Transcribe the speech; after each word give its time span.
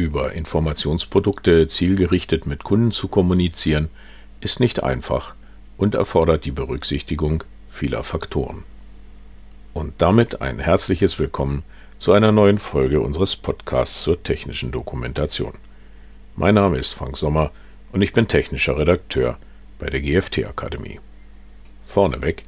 Über 0.00 0.32
Informationsprodukte 0.32 1.68
zielgerichtet 1.68 2.46
mit 2.46 2.64
Kunden 2.64 2.90
zu 2.90 3.06
kommunizieren, 3.06 3.90
ist 4.40 4.58
nicht 4.58 4.82
einfach 4.82 5.34
und 5.76 5.94
erfordert 5.94 6.46
die 6.46 6.52
Berücksichtigung 6.52 7.44
vieler 7.68 8.02
Faktoren. 8.02 8.64
Und 9.74 9.92
damit 9.98 10.40
ein 10.40 10.58
herzliches 10.58 11.18
Willkommen 11.18 11.64
zu 11.98 12.12
einer 12.14 12.32
neuen 12.32 12.56
Folge 12.56 13.02
unseres 13.02 13.36
Podcasts 13.36 14.00
zur 14.02 14.22
technischen 14.22 14.72
Dokumentation. 14.72 15.52
Mein 16.34 16.54
Name 16.54 16.78
ist 16.78 16.94
Frank 16.94 17.18
Sommer 17.18 17.50
und 17.92 18.00
ich 18.00 18.14
bin 18.14 18.26
technischer 18.26 18.78
Redakteur 18.78 19.36
bei 19.78 19.90
der 19.90 20.00
GFT 20.00 20.46
Akademie. 20.46 20.98
Vorneweg, 21.84 22.44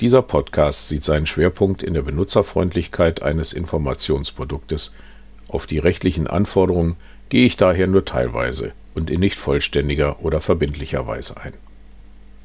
dieser 0.00 0.22
Podcast 0.22 0.88
sieht 0.88 1.04
seinen 1.04 1.28
Schwerpunkt 1.28 1.84
in 1.84 1.94
der 1.94 2.02
Benutzerfreundlichkeit 2.02 3.22
eines 3.22 3.52
Informationsproduktes– 3.52 4.96
auf 5.48 5.66
die 5.66 5.78
rechtlichen 5.78 6.26
Anforderungen 6.26 6.96
gehe 7.28 7.46
ich 7.46 7.56
daher 7.56 7.86
nur 7.86 8.04
teilweise 8.04 8.72
und 8.94 9.10
in 9.10 9.20
nicht 9.20 9.38
vollständiger 9.38 10.22
oder 10.22 10.40
verbindlicher 10.40 11.06
Weise 11.06 11.36
ein. 11.40 11.54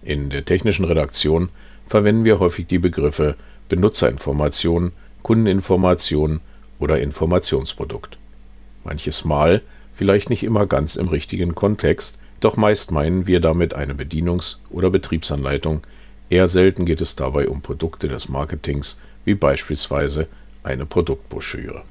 In 0.03 0.29
der 0.29 0.45
technischen 0.45 0.85
Redaktion 0.85 1.49
verwenden 1.87 2.25
wir 2.25 2.39
häufig 2.39 2.67
die 2.67 2.79
Begriffe 2.79 3.35
Benutzerinformation, 3.69 4.91
Kundeninformation 5.21 6.41
oder 6.79 6.99
Informationsprodukt. 6.99 8.17
Manches 8.83 9.23
Mal, 9.23 9.61
vielleicht 9.93 10.29
nicht 10.29 10.43
immer 10.43 10.65
ganz 10.65 10.95
im 10.95 11.07
richtigen 11.07 11.55
Kontext, 11.55 12.19
doch 12.39 12.57
meist 12.57 12.91
meinen 12.91 13.25
wir 13.25 13.39
damit 13.39 13.73
eine 13.73 13.93
Bedienungs- 13.93 14.57
oder 14.69 14.89
Betriebsanleitung, 14.89 15.81
eher 16.29 16.47
selten 16.47 16.85
geht 16.85 16.99
es 16.99 17.15
dabei 17.15 17.47
um 17.47 17.61
Produkte 17.61 18.09
des 18.09 18.27
Marketings, 18.27 18.99
wie 19.23 19.35
beispielsweise 19.35 20.27
eine 20.61 20.85
Produktbroschüre. 20.85 21.83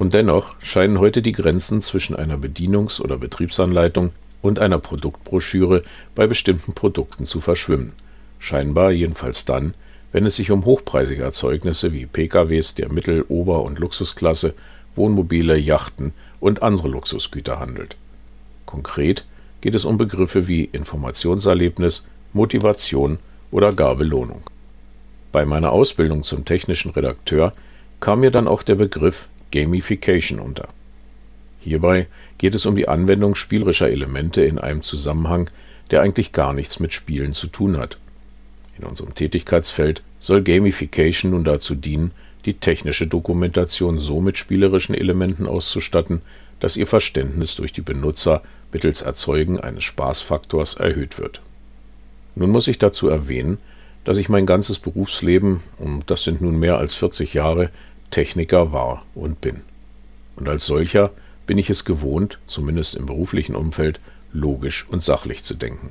Und 0.00 0.14
dennoch 0.14 0.54
scheinen 0.62 0.98
heute 0.98 1.20
die 1.20 1.32
Grenzen 1.32 1.82
zwischen 1.82 2.16
einer 2.16 2.38
Bedienungs- 2.38 3.02
oder 3.02 3.18
Betriebsanleitung 3.18 4.12
und 4.40 4.58
einer 4.58 4.78
Produktbroschüre 4.78 5.82
bei 6.14 6.26
bestimmten 6.26 6.72
Produkten 6.72 7.26
zu 7.26 7.42
verschwimmen. 7.42 7.92
Scheinbar 8.38 8.92
jedenfalls 8.92 9.44
dann, 9.44 9.74
wenn 10.10 10.24
es 10.24 10.36
sich 10.36 10.50
um 10.50 10.64
hochpreisige 10.64 11.22
Erzeugnisse 11.22 11.92
wie 11.92 12.06
PKWs 12.06 12.74
der 12.76 12.90
Mittel-, 12.90 13.26
Ober- 13.28 13.62
und 13.62 13.78
Luxusklasse, 13.78 14.54
Wohnmobile, 14.96 15.58
Yachten 15.58 16.14
und 16.40 16.62
andere 16.62 16.88
Luxusgüter 16.88 17.60
handelt. 17.60 17.96
Konkret 18.64 19.26
geht 19.60 19.74
es 19.74 19.84
um 19.84 19.98
Begriffe 19.98 20.48
wie 20.48 20.64
Informationserlebnis, 20.64 22.06
Motivation 22.32 23.18
oder 23.50 23.70
gar 23.70 23.96
Belohnung. 23.96 24.44
Bei 25.30 25.44
meiner 25.44 25.72
Ausbildung 25.72 26.22
zum 26.22 26.46
technischen 26.46 26.90
Redakteur 26.92 27.52
kam 28.00 28.20
mir 28.20 28.30
dann 28.30 28.48
auch 28.48 28.62
der 28.62 28.76
Begriff 28.76 29.28
Gamification 29.50 30.40
unter. 30.40 30.68
Hierbei 31.60 32.06
geht 32.38 32.54
es 32.54 32.66
um 32.66 32.74
die 32.74 32.88
Anwendung 32.88 33.34
spielerischer 33.34 33.90
Elemente 33.90 34.42
in 34.42 34.58
einem 34.58 34.82
Zusammenhang, 34.82 35.50
der 35.90 36.02
eigentlich 36.02 36.32
gar 36.32 36.52
nichts 36.52 36.80
mit 36.80 36.92
Spielen 36.92 37.32
zu 37.32 37.48
tun 37.48 37.76
hat. 37.76 37.98
In 38.78 38.84
unserem 38.84 39.14
Tätigkeitsfeld 39.14 40.02
soll 40.20 40.42
Gamification 40.42 41.32
nun 41.32 41.44
dazu 41.44 41.74
dienen, 41.74 42.12
die 42.46 42.54
technische 42.54 43.06
Dokumentation 43.06 43.98
so 43.98 44.20
mit 44.20 44.38
spielerischen 44.38 44.94
Elementen 44.94 45.46
auszustatten, 45.46 46.22
dass 46.60 46.76
ihr 46.76 46.86
Verständnis 46.86 47.56
durch 47.56 47.72
die 47.72 47.82
Benutzer 47.82 48.42
mittels 48.72 49.02
Erzeugen 49.02 49.60
eines 49.60 49.84
Spaßfaktors 49.84 50.74
erhöht 50.74 51.18
wird. 51.18 51.42
Nun 52.34 52.50
muss 52.50 52.68
ich 52.68 52.78
dazu 52.78 53.08
erwähnen, 53.08 53.58
dass 54.04 54.16
ich 54.16 54.28
mein 54.28 54.46
ganzes 54.46 54.78
Berufsleben, 54.78 55.62
und 55.78 56.10
das 56.10 56.24
sind 56.24 56.40
nun 56.40 56.58
mehr 56.58 56.78
als 56.78 56.94
40 56.94 57.34
Jahre, 57.34 57.70
Techniker 58.10 58.72
war 58.72 59.04
und 59.14 59.40
bin. 59.40 59.62
Und 60.36 60.48
als 60.48 60.66
solcher 60.66 61.10
bin 61.46 61.58
ich 61.58 61.70
es 61.70 61.84
gewohnt, 61.84 62.38
zumindest 62.46 62.94
im 62.94 63.06
beruflichen 63.06 63.54
Umfeld, 63.54 64.00
logisch 64.32 64.86
und 64.88 65.02
sachlich 65.02 65.42
zu 65.42 65.54
denken. 65.54 65.90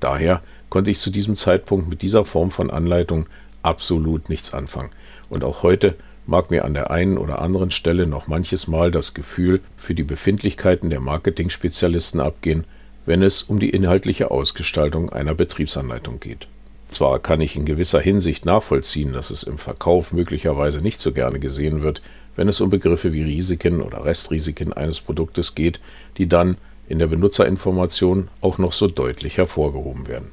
Daher 0.00 0.42
konnte 0.68 0.90
ich 0.90 0.98
zu 0.98 1.10
diesem 1.10 1.36
Zeitpunkt 1.36 1.88
mit 1.88 2.02
dieser 2.02 2.24
Form 2.24 2.50
von 2.50 2.70
Anleitung 2.70 3.26
absolut 3.62 4.28
nichts 4.28 4.52
anfangen. 4.52 4.90
Und 5.30 5.44
auch 5.44 5.62
heute 5.62 5.94
mag 6.26 6.50
mir 6.50 6.64
an 6.64 6.74
der 6.74 6.90
einen 6.90 7.18
oder 7.18 7.40
anderen 7.40 7.70
Stelle 7.70 8.06
noch 8.06 8.26
manches 8.26 8.66
Mal 8.66 8.90
das 8.90 9.14
Gefühl 9.14 9.60
für 9.76 9.94
die 9.94 10.02
Befindlichkeiten 10.02 10.90
der 10.90 11.00
Marketing-Spezialisten 11.00 12.20
abgehen, 12.20 12.64
wenn 13.06 13.22
es 13.22 13.42
um 13.42 13.58
die 13.58 13.70
inhaltliche 13.70 14.30
Ausgestaltung 14.30 15.10
einer 15.10 15.34
Betriebsanleitung 15.34 16.20
geht. 16.20 16.46
Zwar 16.92 17.20
kann 17.20 17.40
ich 17.40 17.56
in 17.56 17.64
gewisser 17.64 18.02
Hinsicht 18.02 18.44
nachvollziehen, 18.44 19.14
dass 19.14 19.30
es 19.30 19.44
im 19.44 19.56
Verkauf 19.56 20.12
möglicherweise 20.12 20.82
nicht 20.82 21.00
so 21.00 21.12
gerne 21.12 21.40
gesehen 21.40 21.82
wird, 21.82 22.02
wenn 22.36 22.48
es 22.48 22.60
um 22.60 22.68
Begriffe 22.68 23.14
wie 23.14 23.22
Risiken 23.22 23.80
oder 23.80 24.04
Restrisiken 24.04 24.74
eines 24.74 25.00
Produktes 25.00 25.54
geht, 25.54 25.80
die 26.18 26.28
dann 26.28 26.58
in 26.88 26.98
der 26.98 27.06
Benutzerinformation 27.06 28.28
auch 28.42 28.58
noch 28.58 28.74
so 28.74 28.88
deutlich 28.88 29.38
hervorgehoben 29.38 30.06
werden. 30.06 30.32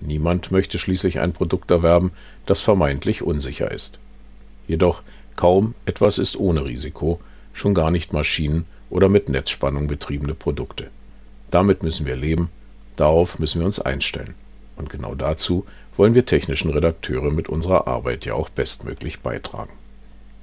Niemand 0.00 0.50
möchte 0.50 0.80
schließlich 0.80 1.20
ein 1.20 1.32
Produkt 1.32 1.70
erwerben, 1.70 2.10
das 2.44 2.60
vermeintlich 2.60 3.22
unsicher 3.22 3.70
ist. 3.70 4.00
Jedoch 4.66 5.02
kaum 5.36 5.74
etwas 5.86 6.18
ist 6.18 6.36
ohne 6.36 6.64
Risiko, 6.64 7.20
schon 7.52 7.72
gar 7.72 7.92
nicht 7.92 8.12
Maschinen 8.12 8.66
oder 8.90 9.08
mit 9.08 9.28
Netzspannung 9.28 9.86
betriebene 9.86 10.34
Produkte. 10.34 10.88
Damit 11.52 11.84
müssen 11.84 12.04
wir 12.04 12.16
leben, 12.16 12.50
darauf 12.96 13.38
müssen 13.38 13.60
wir 13.60 13.66
uns 13.66 13.78
einstellen. 13.78 14.34
Und 14.76 14.90
genau 14.90 15.14
dazu 15.14 15.64
wollen 15.96 16.14
wir 16.14 16.26
technischen 16.26 16.70
Redakteure 16.70 17.30
mit 17.30 17.48
unserer 17.48 17.86
Arbeit 17.86 18.24
ja 18.24 18.34
auch 18.34 18.48
bestmöglich 18.48 19.20
beitragen. 19.20 19.72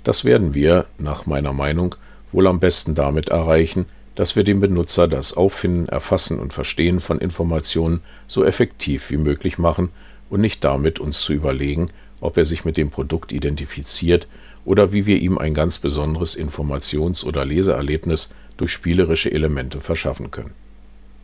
Das 0.03 0.25
werden 0.25 0.53
wir, 0.53 0.85
nach 0.97 1.25
meiner 1.25 1.53
Meinung, 1.53 1.95
wohl 2.31 2.47
am 2.47 2.59
besten 2.59 2.95
damit 2.95 3.29
erreichen, 3.29 3.85
dass 4.15 4.35
wir 4.35 4.43
dem 4.43 4.59
Benutzer 4.59 5.07
das 5.07 5.35
Auffinden, 5.35 5.87
Erfassen 5.87 6.39
und 6.39 6.53
Verstehen 6.53 6.99
von 6.99 7.19
Informationen 7.19 8.01
so 8.27 8.43
effektiv 8.43 9.09
wie 9.09 9.17
möglich 9.17 9.57
machen 9.57 9.89
und 10.29 10.41
nicht 10.41 10.63
damit 10.63 10.99
uns 10.99 11.21
zu 11.21 11.33
überlegen, 11.33 11.91
ob 12.19 12.37
er 12.37 12.45
sich 12.45 12.65
mit 12.65 12.77
dem 12.77 12.89
Produkt 12.89 13.31
identifiziert 13.31 14.27
oder 14.65 14.93
wie 14.93 15.05
wir 15.05 15.19
ihm 15.19 15.37
ein 15.37 15.53
ganz 15.53 15.79
besonderes 15.79 16.37
Informations- 16.37 17.23
oder 17.23 17.45
Leseerlebnis 17.45 18.33
durch 18.57 18.71
spielerische 18.71 19.31
Elemente 19.31 19.81
verschaffen 19.81 20.29
können. 20.29 20.53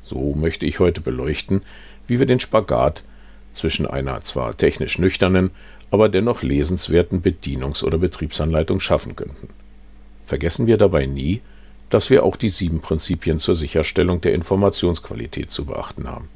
So 0.01 0.33
möchte 0.33 0.65
ich 0.65 0.79
heute 0.79 1.01
beleuchten, 1.01 1.61
wie 2.07 2.19
wir 2.19 2.25
den 2.25 2.39
Spagat 2.39 3.03
zwischen 3.57 3.85
einer 3.85 4.23
zwar 4.23 4.55
technisch 4.55 4.99
nüchternen, 4.99 5.51
aber 5.91 6.09
dennoch 6.09 6.43
lesenswerten 6.43 7.21
Bedienungs- 7.21 7.83
oder 7.83 7.97
Betriebsanleitung 7.97 8.79
schaffen 8.79 9.15
könnten. 9.15 9.49
Vergessen 10.25 10.67
wir 10.67 10.77
dabei 10.77 11.05
nie, 11.05 11.41
dass 11.89 12.09
wir 12.09 12.23
auch 12.23 12.35
die 12.35 12.49
sieben 12.49 12.81
Prinzipien 12.81 13.39
zur 13.39 13.55
Sicherstellung 13.55 14.19
der 14.21 14.33
Informationsqualität 14.33 15.51
zu 15.51 15.65
beachten 15.65 16.09
haben. 16.09 16.27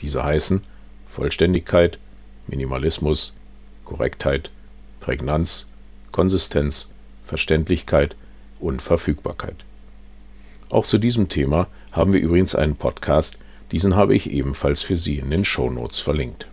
Diese 0.00 0.24
heißen 0.24 0.62
Vollständigkeit, 1.08 1.98
Minimalismus, 2.46 3.34
Korrektheit, 3.84 4.50
Prägnanz, 5.00 5.68
Konsistenz, 6.10 6.90
Verständlichkeit 7.26 8.16
und 8.60 8.80
Verfügbarkeit. 8.80 9.56
Auch 10.70 10.86
zu 10.86 10.98
diesem 10.98 11.28
Thema 11.28 11.68
haben 11.92 12.12
wir 12.12 12.20
übrigens 12.20 12.54
einen 12.54 12.76
Podcast, 12.76 13.38
diesen 13.72 13.94
habe 13.94 14.14
ich 14.14 14.30
ebenfalls 14.30 14.82
für 14.82 14.96
Sie 14.96 15.18
in 15.18 15.30
den 15.30 15.44
Shownotes 15.44 16.00
verlinkt. 16.00 16.46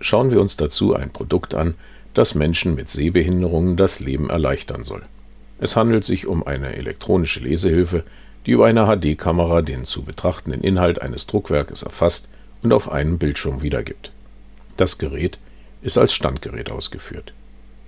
Schauen 0.00 0.30
wir 0.30 0.40
uns 0.40 0.56
dazu 0.56 0.94
ein 0.94 1.10
Produkt 1.10 1.54
an, 1.54 1.74
das 2.14 2.34
Menschen 2.34 2.74
mit 2.74 2.88
Sehbehinderungen 2.88 3.76
das 3.76 4.00
Leben 4.00 4.30
erleichtern 4.30 4.84
soll. 4.84 5.02
Es 5.58 5.76
handelt 5.76 6.04
sich 6.04 6.26
um 6.26 6.46
eine 6.46 6.76
elektronische 6.76 7.40
Lesehilfe, 7.40 8.04
die 8.44 8.52
über 8.52 8.66
eine 8.66 8.86
HD-Kamera 8.86 9.62
den 9.62 9.84
zu 9.84 10.02
betrachtenden 10.02 10.62
Inhalt 10.62 11.02
eines 11.02 11.26
Druckwerkes 11.26 11.82
erfasst 11.82 12.28
und 12.62 12.72
auf 12.72 12.90
einem 12.90 13.18
Bildschirm 13.18 13.62
wiedergibt. 13.62 14.12
Das 14.76 14.98
Gerät 14.98 15.38
ist 15.82 15.98
als 15.98 16.12
Standgerät 16.12 16.70
ausgeführt. 16.70 17.32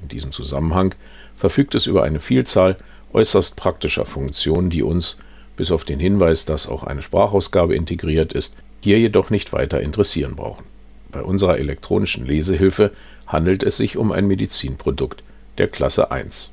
In 0.02 0.08
diesem 0.08 0.32
Zusammenhang 0.32 0.94
verfügt 1.36 1.75
es 1.75 1.86
über 1.86 2.02
eine 2.02 2.20
Vielzahl 2.20 2.76
äußerst 3.12 3.56
praktischer 3.56 4.04
Funktionen, 4.04 4.70
die 4.70 4.82
uns, 4.82 5.19
bis 5.56 5.72
auf 5.72 5.84
den 5.84 5.99
Hinweis, 5.99 6.44
dass 6.44 6.69
auch 6.69 6.84
eine 6.84 7.02
Sprachausgabe 7.02 7.75
integriert 7.75 8.32
ist, 8.32 8.56
hier 8.81 8.99
jedoch 8.99 9.31
nicht 9.31 9.52
weiter 9.52 9.81
interessieren 9.81 10.37
brauchen. 10.37 10.64
Bei 11.10 11.22
unserer 11.22 11.58
elektronischen 11.58 12.26
Lesehilfe 12.26 12.93
handelt 13.26 13.62
es 13.62 13.76
sich 13.78 13.96
um 13.96 14.12
ein 14.12 14.26
Medizinprodukt 14.26 15.22
der 15.58 15.69
Klasse 15.69 16.10
1. 16.10 16.52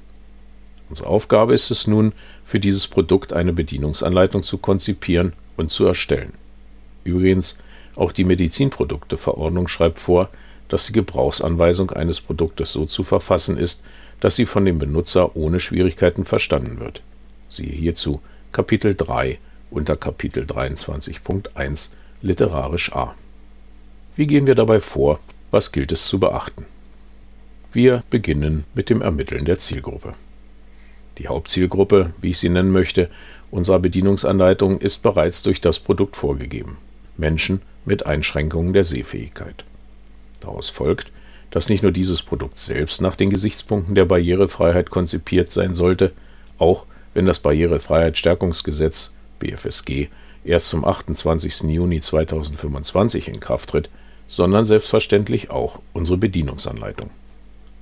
Unsere 0.90 1.10
Aufgabe 1.10 1.54
ist 1.54 1.72
es 1.72 1.88
nun, 1.88 2.14
für 2.44 2.60
dieses 2.60 2.88
Produkt 2.88 3.34
eine 3.34 3.54
Bedienungsanleitung 3.54 4.44
zu 4.44 4.58
konzipieren 4.58 5.34
und 5.58 5.72
zu 5.72 5.86
erstellen. 5.86 6.34
Übrigens, 7.04 7.58
auch 7.96 8.12
die 8.12 8.24
Medizinprodukteverordnung 8.24 9.68
schreibt 9.68 10.00
vor, 10.00 10.30
dass 10.68 10.88
die 10.88 10.94
Gebrauchsanweisung 10.94 11.92
eines 11.92 12.22
Produktes 12.22 12.74
so 12.74 12.86
zu 12.86 13.04
verfassen 13.04 13.58
ist, 13.58 13.84
dass 14.20 14.36
sie 14.36 14.46
von 14.46 14.66
dem 14.66 14.80
Benutzer 14.80 15.36
ohne 15.36 15.60
Schwierigkeiten 15.60 16.26
verstanden 16.26 16.80
wird. 16.80 17.02
Siehe 17.50 17.72
hierzu 17.72 18.22
Kapitel 18.52 18.96
3 18.96 19.38
unter 19.70 19.96
Kapitel 19.96 20.46
23.1 20.46 21.92
literarisch 22.22 22.94
A. 22.94 23.16
Wie 24.18 24.28
gehen 24.28 24.48
wir 24.48 24.56
dabei 24.56 24.80
vor? 24.80 25.20
Was 25.52 25.74
gilt 25.74 25.92
es 25.92 26.08
zu 26.08 26.20
beachten? 26.20 26.66
Wir 27.74 28.04
beginnen 28.10 28.64
mit 28.74 28.90
dem 28.90 29.02
Ermitteln 29.02 29.44
der 29.44 29.60
Zielgruppe. 29.60 30.14
Die 31.18 31.28
Hauptzielgruppe, 31.28 32.14
wie 32.22 32.30
ich 32.30 32.40
sie 32.40 32.48
nennen 32.48 32.72
möchte, 32.72 33.10
unserer 33.52 33.80
Bedienungsanleitung 33.80 34.80
ist 34.80 35.04
bereits 35.04 35.44
durch 35.44 35.60
das 35.60 35.80
Produkt 35.80 36.16
vorgegeben. 36.16 36.78
Menschen 37.18 37.62
mit 37.84 38.06
Einschränkungen 38.06 38.72
der 38.72 38.86
Sehfähigkeit. 38.86 39.66
Daraus 40.40 40.70
folgt, 40.70 41.12
dass 41.52 41.68
nicht 41.68 41.84
nur 41.84 41.92
dieses 41.92 42.22
Produkt 42.22 42.58
selbst 42.58 43.02
nach 43.02 43.18
den 43.18 43.30
Gesichtspunkten 43.30 43.96
der 43.96 44.06
Barrierefreiheit 44.06 44.92
konzipiert 44.92 45.52
sein 45.52 45.76
sollte, 45.76 46.14
auch 46.58 46.86
wenn 47.14 47.26
das 47.26 47.40
Barrierefreiheitsstärkungsgesetz 47.40 49.16
BFSG 49.40 50.08
erst 50.46 50.70
zum 50.70 50.86
28. 50.86 51.64
Juni 51.64 52.00
2025 52.00 53.28
in 53.28 53.42
Kraft 53.42 53.72
tritt, 53.72 53.90
sondern 54.28 54.66
selbstverständlich 54.66 55.50
auch 55.50 55.80
unsere 55.94 56.18
Bedienungsanleitung. 56.18 57.10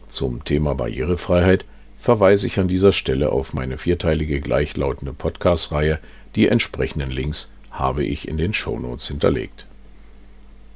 Zum 0.10 0.44
Thema 0.44 0.76
Barrierefreiheit 0.76 1.66
verweise 1.98 2.48
ich 2.48 2.60
an 2.60 2.68
dieser 2.68 2.92
Stelle 2.92 3.32
auf 3.32 3.54
meine 3.54 3.78
vierteilige 3.78 4.42
gleichlautende 4.42 5.14
Podcast-Reihe. 5.14 6.00
Die 6.36 6.48
entsprechenden 6.48 7.12
Links 7.12 7.52
habe 7.72 8.04
ich 8.04 8.28
in 8.28 8.38
den 8.38 8.54
Shownotes 8.54 9.08
hinterlegt. 9.08 9.66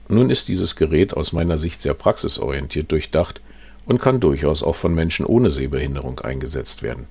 Nun 0.09 0.29
ist 0.29 0.47
dieses 0.47 0.75
Gerät 0.75 1.13
aus 1.13 1.33
meiner 1.33 1.57
Sicht 1.57 1.81
sehr 1.81 1.93
praxisorientiert 1.93 2.91
durchdacht 2.91 3.41
und 3.85 3.99
kann 3.99 4.19
durchaus 4.19 4.63
auch 4.63 4.75
von 4.75 4.95
Menschen 4.95 5.25
ohne 5.25 5.49
Sehbehinderung 5.49 6.19
eingesetzt 6.19 6.81
werden. 6.81 7.07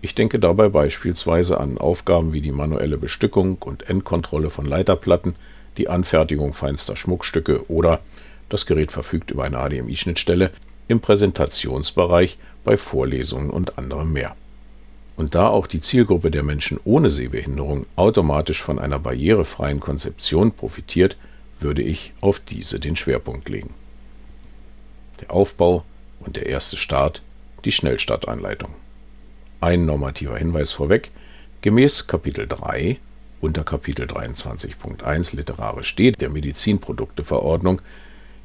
Ich 0.00 0.14
denke 0.14 0.38
dabei 0.38 0.68
beispielsweise 0.68 1.58
an 1.58 1.78
Aufgaben 1.78 2.32
wie 2.32 2.40
die 2.40 2.52
manuelle 2.52 2.98
Bestückung 2.98 3.56
und 3.60 3.88
Endkontrolle 3.88 4.50
von 4.50 4.66
Leiterplatten, 4.66 5.34
die 5.78 5.88
Anfertigung 5.88 6.52
feinster 6.52 6.96
Schmuckstücke 6.96 7.70
oder 7.70 8.00
das 8.48 8.66
Gerät 8.66 8.92
verfügt 8.92 9.30
über 9.30 9.44
eine 9.44 9.58
HDMI-Schnittstelle 9.58 10.50
im 10.88 11.00
Präsentationsbereich 11.00 12.38
bei 12.64 12.76
Vorlesungen 12.76 13.50
und 13.50 13.78
anderem 13.78 14.12
mehr. 14.12 14.36
Und 15.16 15.34
da 15.34 15.48
auch 15.48 15.66
die 15.66 15.80
Zielgruppe 15.80 16.30
der 16.30 16.42
Menschen 16.42 16.78
ohne 16.84 17.10
Sehbehinderung 17.10 17.86
automatisch 17.96 18.62
von 18.62 18.78
einer 18.78 18.98
barrierefreien 18.98 19.80
Konzeption 19.80 20.52
profitiert, 20.52 21.16
würde 21.60 21.82
ich 21.82 22.12
auf 22.20 22.40
diese 22.40 22.78
den 22.78 22.96
Schwerpunkt 22.96 23.48
legen. 23.48 23.74
Der 25.20 25.32
Aufbau 25.32 25.84
und 26.20 26.36
der 26.36 26.46
erste 26.46 26.76
Start, 26.76 27.22
die 27.64 27.72
Schnellstartanleitung. 27.72 28.70
Ein 29.60 29.86
normativer 29.86 30.36
Hinweis 30.36 30.70
vorweg. 30.70 31.10
Gemäß 31.62 32.06
Kapitel 32.06 32.46
3 32.46 32.98
unter 33.40 33.64
Kapitel 33.64 34.06
23.1 34.06 35.36
literarisch 35.36 35.88
steht 35.88 36.20
der 36.20 36.30
Medizinprodukteverordnung 36.30 37.80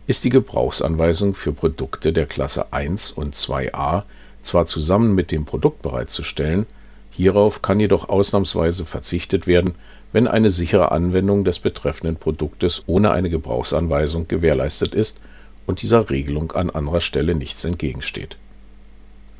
ist 0.05 0.25
die 0.25 0.29
Gebrauchsanweisung 0.29 1.33
für 1.33 1.53
Produkte 1.53 2.11
der 2.11 2.25
Klasse 2.25 2.73
1 2.73 3.11
und 3.11 3.35
2a 3.35 4.03
zwar 4.41 4.65
zusammen 4.65 5.15
mit 5.15 5.31
dem 5.31 5.45
Produkt 5.45 5.81
bereitzustellen, 5.81 6.65
hierauf 7.11 7.61
kann 7.61 7.79
jedoch 7.79 8.09
ausnahmsweise 8.09 8.85
verzichtet 8.85 9.47
werden, 9.47 9.75
wenn 10.11 10.27
eine 10.27 10.49
sichere 10.49 10.91
Anwendung 10.91 11.45
des 11.45 11.59
betreffenden 11.59 12.17
Produktes 12.17 12.83
ohne 12.85 13.11
eine 13.11 13.29
Gebrauchsanweisung 13.29 14.27
gewährleistet 14.27 14.93
ist 14.93 15.19
und 15.65 15.81
dieser 15.81 16.09
Regelung 16.09 16.51
an 16.51 16.69
anderer 16.69 17.01
Stelle 17.01 17.33
nichts 17.33 17.63
entgegensteht. 17.63 18.37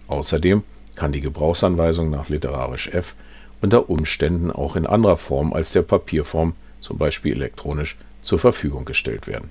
Außerdem 0.07 0.63
kann 0.95 1.11
die 1.11 1.21
Gebrauchsanweisung 1.21 2.09
nach 2.09 2.29
literarisch 2.29 2.87
F 2.87 3.15
unter 3.63 3.89
Umständen 3.89 4.51
auch 4.51 4.75
in 4.75 4.85
anderer 4.85 5.17
Form 5.17 5.51
als 5.51 5.71
der 5.71 5.81
Papierform, 5.81 6.53
zum 6.79 6.99
Beispiel 6.99 7.33
elektronisch, 7.33 7.97
zur 8.21 8.37
Verfügung 8.37 8.85
gestellt 8.85 9.25
werden 9.25 9.49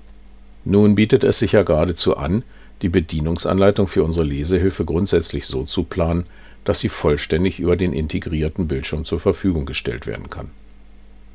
nun 0.65 0.95
bietet 0.95 1.23
es 1.23 1.39
sich 1.39 1.53
ja 1.53 1.63
geradezu 1.63 2.15
an, 2.15 2.43
die 2.81 2.89
Bedienungsanleitung 2.89 3.87
für 3.87 4.03
unsere 4.03 4.25
Lesehilfe 4.25 4.85
grundsätzlich 4.85 5.45
so 5.45 5.63
zu 5.63 5.83
planen, 5.83 6.25
dass 6.63 6.79
sie 6.79 6.89
vollständig 6.89 7.59
über 7.59 7.75
den 7.75 7.91
integrierten 7.91 8.67
Bildschirm 8.67 9.03
zur 9.03 9.19
Verfügung 9.19 9.65
gestellt 9.65 10.07
werden 10.07 10.29
kann. 10.29 10.51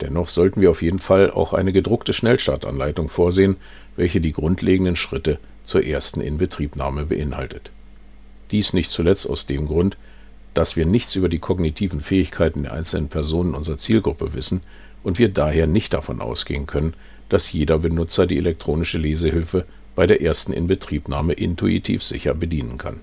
Dennoch 0.00 0.28
sollten 0.28 0.60
wir 0.60 0.70
auf 0.70 0.80
jeden 0.80 0.98
Fall 0.98 1.30
auch 1.30 1.52
eine 1.52 1.72
gedruckte 1.72 2.12
Schnellstartanleitung 2.12 3.08
vorsehen, 3.08 3.56
welche 3.96 4.20
die 4.20 4.32
grundlegenden 4.32 4.96
Schritte 4.96 5.38
zur 5.64 5.84
ersten 5.84 6.20
Inbetriebnahme 6.20 7.04
beinhaltet. 7.04 7.70
Dies 8.50 8.72
nicht 8.72 8.90
zuletzt 8.90 9.28
aus 9.28 9.46
dem 9.46 9.66
Grund, 9.66 9.98
dass 10.54 10.76
wir 10.76 10.86
nichts 10.86 11.14
über 11.14 11.28
die 11.28 11.38
kognitiven 11.38 12.00
Fähigkeiten 12.00 12.64
der 12.64 12.72
einzelnen 12.72 13.08
Personen 13.08 13.54
unserer 13.54 13.78
Zielgruppe 13.78 14.34
wissen 14.34 14.62
und 15.02 15.18
wir 15.18 15.28
daher 15.28 15.66
nicht 15.66 15.92
davon 15.92 16.20
ausgehen 16.20 16.66
können, 16.66 16.94
dass 17.28 17.52
jeder 17.52 17.78
Benutzer 17.78 18.26
die 18.26 18.38
elektronische 18.38 18.98
Lesehilfe 18.98 19.64
bei 19.94 20.06
der 20.06 20.22
ersten 20.22 20.52
Inbetriebnahme 20.52 21.32
intuitiv 21.32 22.02
sicher 22.02 22.34
bedienen 22.34 22.78
kann. 22.78 23.00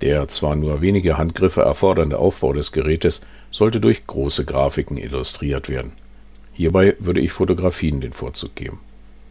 Der 0.00 0.28
zwar 0.28 0.56
nur 0.56 0.80
wenige 0.82 1.16
Handgriffe 1.16 1.62
erfordernde 1.62 2.18
Aufbau 2.18 2.52
des 2.52 2.72
Gerätes 2.72 3.26
sollte 3.50 3.80
durch 3.80 4.06
große 4.06 4.44
Grafiken 4.44 4.98
illustriert 4.98 5.68
werden. 5.68 5.92
Hierbei 6.52 6.96
würde 6.98 7.20
ich 7.20 7.32
Fotografien 7.32 8.00
den 8.00 8.12
Vorzug 8.12 8.54
geben. 8.54 8.80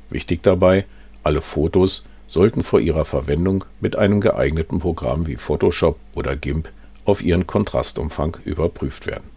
Wichtig 0.10 0.42
dabei, 0.44 0.86
alle 1.24 1.42
Fotos 1.42 2.06
sollten 2.34 2.64
vor 2.64 2.80
ihrer 2.80 3.06
Verwendung 3.06 3.64
mit 3.80 3.96
einem 3.96 4.20
geeigneten 4.20 4.80
Programm 4.80 5.28
wie 5.28 5.36
Photoshop 5.36 6.00
oder 6.16 6.36
GIMP 6.36 6.68
auf 7.06 7.22
ihren 7.22 7.46
Kontrastumfang 7.46 8.38
überprüft 8.44 9.06
werden. 9.06 9.30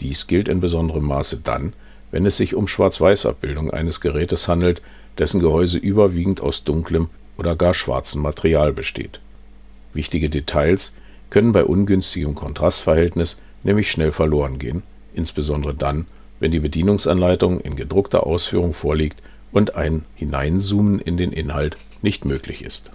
Dies 0.00 0.26
gilt 0.26 0.46
in 0.46 0.60
besonderem 0.60 1.06
Maße 1.06 1.40
dann, 1.42 1.72
wenn 2.10 2.26
es 2.26 2.36
sich 2.36 2.54
um 2.54 2.68
Schwarz-Weiß-Abbildung 2.68 3.70
eines 3.70 4.02
Gerätes 4.02 4.46
handelt, 4.46 4.82
dessen 5.16 5.40
Gehäuse 5.40 5.78
überwiegend 5.78 6.42
aus 6.42 6.64
dunklem 6.64 7.08
oder 7.38 7.56
gar 7.56 7.72
schwarzem 7.72 8.20
Material 8.20 8.74
besteht. 8.74 9.20
Wichtige 9.94 10.28
Details 10.28 10.94
können 11.30 11.52
bei 11.52 11.64
ungünstigem 11.64 12.34
Kontrastverhältnis 12.34 13.40
nämlich 13.62 13.90
schnell 13.90 14.12
verloren 14.12 14.58
gehen, 14.58 14.82
insbesondere 15.14 15.72
dann, 15.72 16.04
wenn 16.40 16.52
die 16.52 16.60
Bedienungsanleitung 16.60 17.58
in 17.60 17.74
gedruckter 17.74 18.26
Ausführung 18.26 18.74
vorliegt 18.74 19.22
und 19.50 19.76
ein 19.76 20.04
Hineinzoomen 20.14 20.98
in 20.98 21.16
den 21.16 21.32
Inhalt 21.32 21.78
nicht 22.02 22.24
möglich 22.24 22.64
ist. 22.64 22.90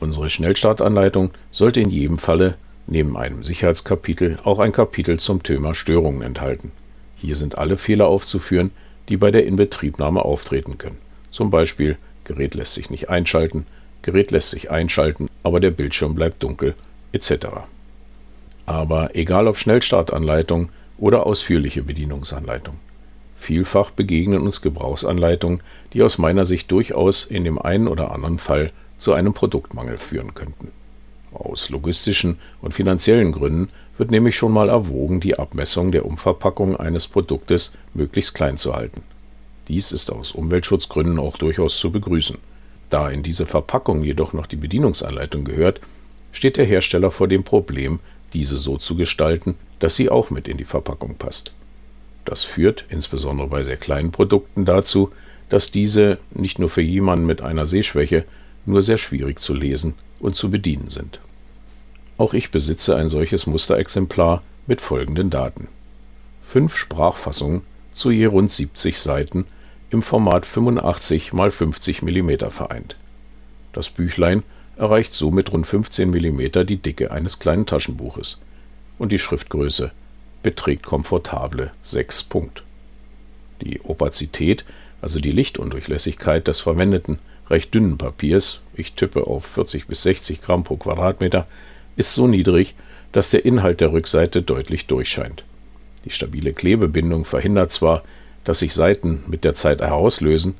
Unsere 0.00 0.30
Schnellstartanleitung 0.30 1.30
sollte 1.50 1.80
in 1.80 1.90
jedem 1.90 2.18
Falle 2.18 2.56
neben 2.86 3.16
einem 3.16 3.42
Sicherheitskapitel 3.42 4.38
auch 4.44 4.58
ein 4.58 4.72
Kapitel 4.72 5.20
zum 5.20 5.42
Thema 5.42 5.74
Störungen 5.74 6.22
enthalten. 6.22 6.72
Hier 7.16 7.36
sind 7.36 7.58
alle 7.58 7.76
Fehler 7.76 8.06
aufzuführen, 8.06 8.70
die 9.08 9.16
bei 9.16 9.30
der 9.30 9.46
Inbetriebnahme 9.46 10.24
auftreten 10.24 10.78
können. 10.78 10.98
Zum 11.30 11.50
Beispiel 11.50 11.98
Gerät 12.24 12.54
lässt 12.54 12.74
sich 12.74 12.90
nicht 12.90 13.10
einschalten, 13.10 13.66
Gerät 14.02 14.30
lässt 14.30 14.50
sich 14.50 14.70
einschalten, 14.70 15.28
aber 15.42 15.60
der 15.60 15.70
Bildschirm 15.70 16.14
bleibt 16.14 16.42
dunkel, 16.42 16.74
etc. 17.12 17.46
Aber 18.66 19.14
egal 19.14 19.46
ob 19.46 19.58
Schnellstartanleitung 19.58 20.70
oder 20.96 21.26
ausführliche 21.26 21.82
Bedienungsanleitung. 21.82 22.76
Vielfach 23.40 23.90
begegnen 23.90 24.42
uns 24.42 24.60
Gebrauchsanleitungen, 24.60 25.62
die 25.94 26.02
aus 26.02 26.18
meiner 26.18 26.44
Sicht 26.44 26.70
durchaus 26.70 27.24
in 27.24 27.42
dem 27.42 27.58
einen 27.58 27.88
oder 27.88 28.12
anderen 28.12 28.36
Fall 28.36 28.70
zu 28.98 29.14
einem 29.14 29.32
Produktmangel 29.32 29.96
führen 29.96 30.34
könnten. 30.34 30.68
Aus 31.32 31.70
logistischen 31.70 32.36
und 32.60 32.74
finanziellen 32.74 33.32
Gründen 33.32 33.70
wird 33.96 34.10
nämlich 34.10 34.36
schon 34.36 34.52
mal 34.52 34.68
erwogen, 34.68 35.20
die 35.20 35.38
Abmessung 35.38 35.90
der 35.90 36.04
Umverpackung 36.04 36.76
eines 36.76 37.08
Produktes 37.08 37.72
möglichst 37.94 38.34
klein 38.34 38.58
zu 38.58 38.74
halten. 38.74 39.00
Dies 39.68 39.90
ist 39.90 40.12
aus 40.12 40.32
Umweltschutzgründen 40.32 41.18
auch 41.18 41.38
durchaus 41.38 41.78
zu 41.78 41.90
begrüßen. 41.90 42.36
Da 42.90 43.08
in 43.08 43.22
diese 43.22 43.46
Verpackung 43.46 44.04
jedoch 44.04 44.34
noch 44.34 44.46
die 44.46 44.56
Bedienungsanleitung 44.56 45.44
gehört, 45.44 45.80
steht 46.32 46.58
der 46.58 46.66
Hersteller 46.66 47.10
vor 47.10 47.26
dem 47.26 47.42
Problem, 47.42 48.00
diese 48.34 48.58
so 48.58 48.76
zu 48.76 48.96
gestalten, 48.96 49.54
dass 49.78 49.96
sie 49.96 50.10
auch 50.10 50.28
mit 50.28 50.46
in 50.46 50.58
die 50.58 50.64
Verpackung 50.64 51.14
passt. 51.14 51.54
Das 52.24 52.44
führt, 52.44 52.84
insbesondere 52.88 53.48
bei 53.48 53.62
sehr 53.62 53.76
kleinen 53.76 54.12
Produkten, 54.12 54.64
dazu, 54.64 55.10
dass 55.48 55.70
diese 55.70 56.18
nicht 56.30 56.58
nur 56.58 56.68
für 56.68 56.82
jemanden 56.82 57.26
mit 57.26 57.42
einer 57.42 57.66
Sehschwäche 57.66 58.24
nur 58.66 58.82
sehr 58.82 58.98
schwierig 58.98 59.40
zu 59.40 59.54
lesen 59.54 59.94
und 60.20 60.36
zu 60.36 60.50
bedienen 60.50 60.88
sind. 60.88 61.20
Auch 62.18 62.34
ich 62.34 62.50
besitze 62.50 62.96
ein 62.96 63.08
solches 63.08 63.46
Musterexemplar 63.46 64.42
mit 64.66 64.80
folgenden 64.80 65.30
Daten. 65.30 65.68
Fünf 66.44 66.76
Sprachfassungen 66.76 67.62
zu 67.92 68.10
je 68.10 68.26
rund 68.26 68.50
70 68.50 68.98
Seiten 68.98 69.46
im 69.90 70.02
Format 70.02 70.46
85 70.46 71.32
x 71.32 71.54
50 71.56 72.02
mm 72.02 72.30
vereint. 72.50 72.96
Das 73.72 73.88
Büchlein 73.90 74.42
erreicht 74.76 75.14
somit 75.14 75.52
rund 75.52 75.66
15 75.66 76.10
mm 76.10 76.66
die 76.66 76.76
Dicke 76.76 77.10
eines 77.10 77.38
kleinen 77.38 77.66
Taschenbuches 77.66 78.40
und 78.98 79.12
die 79.12 79.18
Schriftgröße 79.18 79.90
beträgt 80.42 80.84
komfortable 80.84 81.70
6 81.82 82.24
Punkt. 82.24 82.62
Die 83.60 83.80
Opazität, 83.82 84.64
also 85.02 85.20
die 85.20 85.32
Lichtundurchlässigkeit 85.32 86.46
des 86.48 86.60
verwendeten 86.60 87.18
recht 87.50 87.74
dünnen 87.74 87.98
Papiers, 87.98 88.60
ich 88.74 88.94
tippe 88.94 89.26
auf 89.26 89.44
40 89.44 89.86
bis 89.86 90.04
60 90.04 90.40
Gramm 90.40 90.64
pro 90.64 90.76
Quadratmeter, 90.76 91.46
ist 91.96 92.14
so 92.14 92.26
niedrig, 92.26 92.74
dass 93.12 93.30
der 93.30 93.44
Inhalt 93.44 93.80
der 93.80 93.92
Rückseite 93.92 94.40
deutlich 94.40 94.86
durchscheint. 94.86 95.44
Die 96.04 96.10
stabile 96.10 96.52
Klebebindung 96.52 97.24
verhindert 97.24 97.72
zwar, 97.72 98.04
dass 98.44 98.60
sich 98.60 98.72
Seiten 98.72 99.24
mit 99.26 99.44
der 99.44 99.54
Zeit 99.54 99.80
herauslösen, 99.80 100.54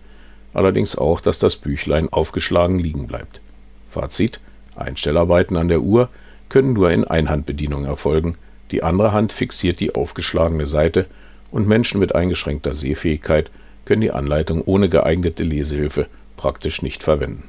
allerdings 0.52 0.98
auch, 0.98 1.20
dass 1.20 1.38
das 1.38 1.56
Büchlein 1.56 2.08
aufgeschlagen 2.08 2.78
liegen 2.78 3.06
bleibt. 3.06 3.40
Fazit: 3.88 4.40
Einstellarbeiten 4.74 5.56
an 5.56 5.68
der 5.68 5.80
Uhr 5.80 6.08
können 6.48 6.72
nur 6.72 6.90
in 6.90 7.04
Einhandbedienung 7.04 7.84
erfolgen, 7.84 8.36
die 8.70 8.82
andere 8.82 9.12
Hand 9.12 9.32
fixiert 9.32 9.80
die 9.80 9.94
aufgeschlagene 9.94 10.66
Seite 10.66 11.06
und 11.50 11.66
Menschen 11.66 12.00
mit 12.00 12.14
eingeschränkter 12.14 12.74
Sehfähigkeit 12.74 13.50
können 13.84 14.02
die 14.02 14.12
Anleitung 14.12 14.62
ohne 14.62 14.88
geeignete 14.88 15.42
Lesehilfe 15.42 16.06
praktisch 16.36 16.82
nicht 16.82 17.02
verwenden. 17.02 17.44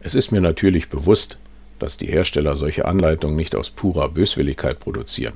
Es 0.00 0.14
ist 0.14 0.32
mir 0.32 0.40
natürlich 0.40 0.88
bewusst, 0.88 1.38
dass 1.78 1.96
die 1.96 2.06
Hersteller 2.06 2.56
solche 2.56 2.86
Anleitungen 2.86 3.36
nicht 3.36 3.54
aus 3.54 3.70
purer 3.70 4.08
Böswilligkeit 4.08 4.80
produzieren. 4.80 5.34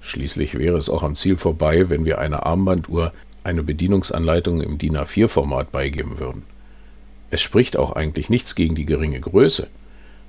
Schließlich 0.00 0.56
wäre 0.56 0.76
es 0.76 0.90
auch 0.90 1.02
am 1.02 1.16
Ziel 1.16 1.36
vorbei, 1.36 1.90
wenn 1.90 2.04
wir 2.04 2.18
einer 2.18 2.46
Armbanduhr 2.46 3.12
eine 3.44 3.62
Bedienungsanleitung 3.62 4.60
im 4.60 4.78
DIN 4.78 4.96
A4-Format 4.96 5.72
beigeben 5.72 6.18
würden. 6.18 6.44
Es 7.30 7.40
spricht 7.40 7.76
auch 7.76 7.92
eigentlich 7.92 8.30
nichts 8.30 8.54
gegen 8.54 8.74
die 8.74 8.86
geringe 8.86 9.20
Größe, 9.20 9.68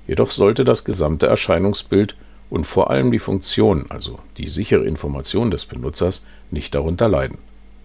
jedoch 0.06 0.30
sollte 0.30 0.64
das 0.64 0.84
gesamte 0.84 1.26
Erscheinungsbild 1.26 2.16
und 2.50 2.64
vor 2.64 2.90
allem 2.90 3.12
die 3.12 3.18
Funktion, 3.18 3.86
also 3.88 4.18
die 4.36 4.48
sichere 4.48 4.84
Information 4.84 5.50
des 5.50 5.66
Benutzers, 5.66 6.26
nicht 6.50 6.74
darunter 6.74 7.08
leiden. 7.08 7.38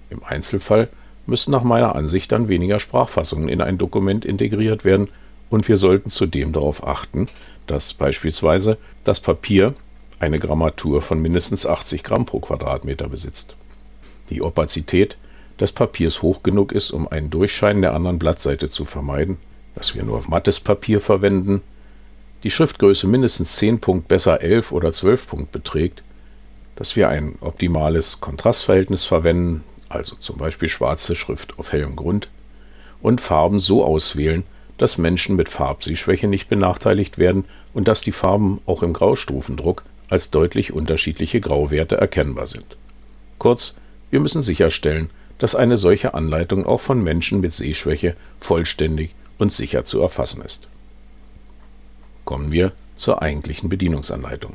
Im 0.09 0.23
Einzelfall 0.23 0.89
müssen 1.27 1.51
nach 1.51 1.63
meiner 1.63 1.95
Ansicht 1.95 2.31
dann 2.31 2.47
weniger 2.47 2.79
Sprachfassungen 2.79 3.47
in 3.47 3.61
ein 3.61 3.77
Dokument 3.77 4.25
integriert 4.25 4.83
werden 4.83 5.09
und 5.49 5.67
wir 5.67 5.77
sollten 5.77 6.09
zudem 6.09 6.51
darauf 6.51 6.85
achten, 6.85 7.27
dass 7.67 7.93
beispielsweise 7.93 8.77
das 9.03 9.19
Papier 9.19 9.73
eine 10.19 10.39
Grammatur 10.39 11.01
von 11.01 11.21
mindestens 11.21 11.65
80 11.65 12.03
Gramm 12.03 12.25
pro 12.25 12.39
Quadratmeter 12.39 13.07
besitzt. 13.07 13.55
Die 14.29 14.41
Opazität 14.41 15.17
des 15.59 15.71
Papiers 15.71 16.21
hoch 16.21 16.43
genug 16.43 16.71
ist, 16.71 16.91
um 16.91 17.07
ein 17.07 17.29
Durchscheinen 17.29 17.81
der 17.81 17.93
anderen 17.93 18.19
Blattseite 18.19 18.69
zu 18.69 18.85
vermeiden, 18.85 19.37
dass 19.75 19.95
wir 19.95 20.03
nur 20.03 20.23
mattes 20.27 20.59
Papier 20.59 21.01
verwenden, 21.01 21.61
die 22.45 22.51
Schriftgröße 22.51 23.07
mindestens 23.07 23.55
10 23.55 23.79
Punkt 23.79 24.07
besser 24.07 24.39
11 24.39 24.71
oder 24.71 24.91
12 24.91 25.27
Punkt 25.27 25.51
beträgt, 25.51 26.03
dass 26.75 26.95
wir 26.95 27.09
ein 27.09 27.39
optimales 27.41 28.21
Kontrastverhältnis 28.21 29.03
verwenden, 29.03 29.63
also 29.89 30.15
zum 30.17 30.37
Beispiel 30.37 30.69
schwarze 30.69 31.15
Schrift 31.15 31.57
auf 31.57 31.71
hellem 31.71 31.95
Grund, 31.95 32.29
und 33.01 33.19
Farben 33.19 33.59
so 33.59 33.83
auswählen, 33.83 34.43
dass 34.77 34.99
Menschen 34.99 35.35
mit 35.35 35.49
Farbsehschwäche 35.49 36.27
nicht 36.27 36.47
benachteiligt 36.47 37.17
werden 37.17 37.45
und 37.73 37.87
dass 37.87 38.01
die 38.01 38.11
Farben 38.11 38.61
auch 38.67 38.83
im 38.83 38.93
Graustufendruck 38.93 39.83
als 40.07 40.29
deutlich 40.29 40.71
unterschiedliche 40.71 41.41
Grauwerte 41.41 41.97
erkennbar 41.97 42.45
sind. 42.45 42.77
Kurz, 43.39 43.77
wir 44.11 44.19
müssen 44.19 44.43
sicherstellen, 44.43 45.09
dass 45.39 45.55
eine 45.55 45.79
solche 45.79 46.13
Anleitung 46.13 46.67
auch 46.67 46.81
von 46.81 47.03
Menschen 47.03 47.41
mit 47.41 47.53
Sehschwäche 47.53 48.15
vollständig 48.39 49.15
und 49.39 49.51
sicher 49.51 49.83
zu 49.83 49.99
erfassen 49.99 50.43
ist. 50.45 50.67
Kommen 52.25 52.51
wir 52.51 52.73
zur 52.95 53.21
eigentlichen 53.21 53.69
Bedienungsanleitung. 53.69 54.53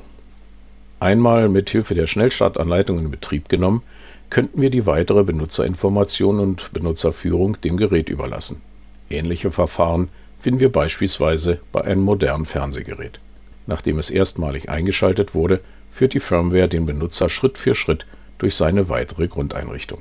Einmal 0.98 1.48
mit 1.48 1.70
Hilfe 1.70 1.94
der 1.94 2.06
Schnellstartanleitung 2.06 2.98
in 2.98 3.10
Betrieb 3.10 3.48
genommen, 3.48 3.82
könnten 4.28 4.60
wir 4.60 4.70
die 4.70 4.86
weitere 4.86 5.24
Benutzerinformation 5.24 6.38
und 6.40 6.72
Benutzerführung 6.72 7.60
dem 7.62 7.76
Gerät 7.76 8.08
überlassen. 8.10 8.60
Ähnliche 9.08 9.50
Verfahren 9.50 10.08
finden 10.38 10.60
wir 10.60 10.70
beispielsweise 10.70 11.58
bei 11.72 11.82
einem 11.82 12.02
modernen 12.02 12.46
Fernsehgerät. 12.46 13.18
Nachdem 13.66 13.98
es 13.98 14.10
erstmalig 14.10 14.68
eingeschaltet 14.68 15.34
wurde, 15.34 15.60
führt 15.90 16.14
die 16.14 16.20
Firmware 16.20 16.68
den 16.68 16.86
Benutzer 16.86 17.28
Schritt 17.28 17.58
für 17.58 17.74
Schritt 17.74 18.06
durch 18.38 18.54
seine 18.54 18.88
weitere 18.88 19.28
Grundeinrichtung. 19.28 20.00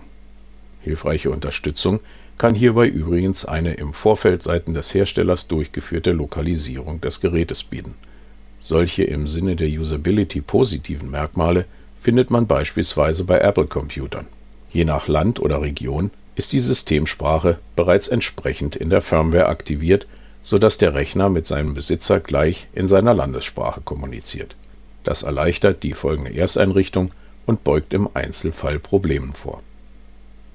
Hilfreiche 0.82 1.32
Unterstützung 1.32 2.00
kann 2.39 2.55
hierbei 2.55 2.88
übrigens 2.88 3.46
eine 3.46 3.74
im 3.74 3.93
Vorfeld 3.93 4.41
seitens 4.41 4.74
des 4.74 4.93
Herstellers 4.93 5.48
durchgeführte 5.48 6.13
Lokalisierung 6.13 7.01
des 7.01 7.19
Gerätes 7.19 7.63
bieten. 7.63 7.96
Solche 8.62 9.03
im 9.03 9.27
Sinne 9.27 9.58
der 9.58 9.67
Usability 9.67 10.39
positiven 10.39 11.12
Merkmale 11.12 11.65
findet 12.01 12.31
man 12.31 12.48
beispielsweise 12.48 13.25
bei 13.25 13.39
Apple-Computern. 13.39 14.25
Je 14.72 14.86
nach 14.86 15.10
Land 15.10 15.41
oder 15.41 15.62
Region 15.62 16.12
ist 16.36 16.53
die 16.53 16.60
Systemsprache 16.60 17.60
bereits 17.75 18.08
entsprechend 18.08 18.77
in 18.77 18.89
der 18.89 19.01
Firmware 19.01 19.48
aktiviert, 19.48 20.08
sodass 20.41 20.77
der 20.77 20.93
Rechner 20.93 21.27
mit 21.27 21.46
seinem 21.46 21.74
Besitzer 21.74 22.22
gleich 22.22 22.67
in 22.74 22.88
seiner 22.88 23.13
Landessprache 23.13 23.81
kommuniziert. 23.81 24.55
Das 25.03 25.24
erleichtert 25.24 25.84
die 25.84 25.93
folgende 25.93 26.34
Ersteinrichtung 26.34 27.12
und 27.46 27.65
beugt 27.65 27.93
im 27.93 28.10
Einzelfall 28.13 28.79
Problemen 28.79 29.34
vor. 29.34 29.62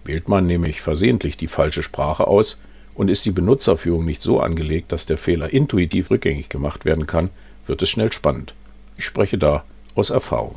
Wählt 0.04 0.28
man 0.28 0.46
nämlich 0.46 0.80
versehentlich 0.80 1.36
die 1.36 1.48
falsche 1.48 1.82
Sprache 1.82 2.26
aus 2.26 2.60
und 2.94 3.10
ist 3.10 3.24
die 3.24 3.32
Benutzerführung 3.32 4.04
nicht 4.04 4.22
so 4.22 4.40
angelegt, 4.40 4.92
dass 4.92 5.06
der 5.06 5.18
Fehler 5.18 5.52
intuitiv 5.52 6.10
rückgängig 6.10 6.48
gemacht 6.48 6.84
werden 6.84 7.06
kann, 7.06 7.30
wird 7.66 7.82
es 7.82 7.88
schnell 7.88 8.12
spannend. 8.12 8.54
Ich 8.96 9.04
spreche 9.04 9.38
da 9.38 9.64
aus 9.94 10.10
Erfahrung. 10.10 10.56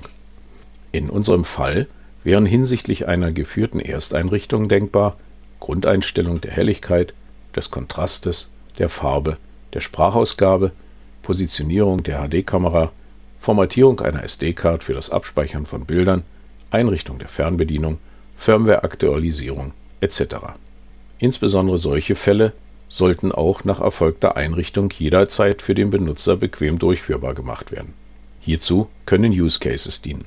In 0.91 1.09
unserem 1.09 1.43
Fall 1.43 1.87
wären 2.23 2.45
hinsichtlich 2.45 3.07
einer 3.07 3.31
geführten 3.31 3.79
Ersteinrichtung 3.79 4.67
denkbar 4.69 5.17
Grundeinstellung 5.59 6.41
der 6.41 6.51
Helligkeit, 6.51 7.13
des 7.55 7.71
Kontrastes, 7.71 8.49
der 8.77 8.89
Farbe, 8.89 9.37
der 9.73 9.81
Sprachausgabe, 9.81 10.71
Positionierung 11.23 12.03
der 12.03 12.27
HD-Kamera, 12.27 12.91
Formatierung 13.39 13.99
einer 13.99 14.23
SD-Card 14.23 14.83
für 14.83 14.93
das 14.93 15.09
Abspeichern 15.09 15.65
von 15.65 15.85
Bildern, 15.85 16.23
Einrichtung 16.69 17.17
der 17.17 17.27
Fernbedienung, 17.27 17.97
Firmware-Aktualisierung 18.37 19.73
etc. 19.99 20.21
Insbesondere 21.19 21.77
solche 21.77 22.15
Fälle 22.15 22.53
sollten 22.87 23.31
auch 23.31 23.65
nach 23.65 23.81
erfolgter 23.81 24.37
Einrichtung 24.37 24.91
jederzeit 24.97 25.61
für 25.61 25.75
den 25.75 25.89
Benutzer 25.89 26.37
bequem 26.37 26.79
durchführbar 26.79 27.33
gemacht 27.33 27.71
werden. 27.71 27.93
Hierzu 28.39 28.87
können 29.05 29.33
Use 29.33 29.59
Cases 29.59 30.01
dienen. 30.01 30.25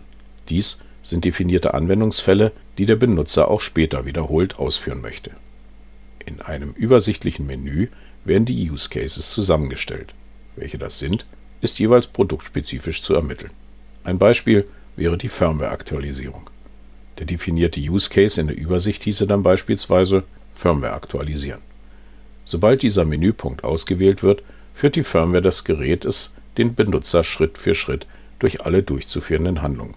Dies 0.50 0.80
sind 1.02 1.24
definierte 1.24 1.72
Anwendungsfälle, 1.72 2.52
die 2.76 2.84
der 2.84 2.96
Benutzer 2.96 3.48
auch 3.48 3.62
später 3.62 4.04
wiederholt 4.04 4.58
ausführen 4.58 5.00
möchte. 5.00 5.30
In 6.26 6.42
einem 6.42 6.72
übersichtlichen 6.72 7.46
Menü 7.46 7.88
werden 8.24 8.44
die 8.44 8.70
Use 8.70 8.90
Cases 8.90 9.30
zusammengestellt. 9.30 10.14
Welche 10.56 10.76
das 10.76 10.98
sind, 10.98 11.24
ist 11.62 11.78
jeweils 11.78 12.06
produktspezifisch 12.08 13.02
zu 13.02 13.14
ermitteln. 13.14 13.52
Ein 14.04 14.18
Beispiel 14.18 14.66
wäre 14.96 15.16
die 15.16 15.28
Firmware-Aktualisierung. 15.30 16.49
Der 17.20 17.26
definierte 17.26 17.80
Use 17.80 18.08
Case 18.08 18.40
in 18.40 18.46
der 18.46 18.56
Übersicht 18.56 19.04
hieße 19.04 19.26
dann 19.26 19.42
beispielsweise 19.42 20.24
Firmware 20.54 20.94
aktualisieren. 20.94 21.60
Sobald 22.46 22.80
dieser 22.80 23.04
Menüpunkt 23.04 23.62
ausgewählt 23.62 24.22
wird, 24.22 24.42
führt 24.72 24.96
die 24.96 25.02
Firmware 25.02 25.42
des 25.42 25.64
Gerätes 25.64 26.34
den 26.56 26.74
Benutzer 26.74 27.22
Schritt 27.22 27.58
für 27.58 27.74
Schritt 27.74 28.06
durch 28.38 28.64
alle 28.64 28.82
durchzuführenden 28.82 29.60
Handlungen. 29.60 29.94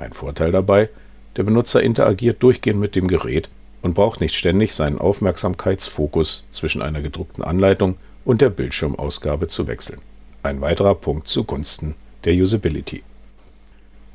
Ein 0.00 0.12
Vorteil 0.12 0.50
dabei, 0.50 0.90
der 1.36 1.44
Benutzer 1.44 1.80
interagiert 1.80 2.42
durchgehend 2.42 2.80
mit 2.80 2.96
dem 2.96 3.06
Gerät 3.06 3.48
und 3.82 3.94
braucht 3.94 4.20
nicht 4.20 4.34
ständig 4.34 4.74
seinen 4.74 4.98
Aufmerksamkeitsfokus 4.98 6.48
zwischen 6.50 6.82
einer 6.82 7.02
gedruckten 7.02 7.44
Anleitung 7.44 7.96
und 8.24 8.40
der 8.40 8.50
Bildschirmausgabe 8.50 9.46
zu 9.46 9.68
wechseln. 9.68 10.00
Ein 10.42 10.60
weiterer 10.60 10.96
Punkt 10.96 11.28
zugunsten 11.28 11.94
der 12.24 12.34
Usability. 12.34 13.04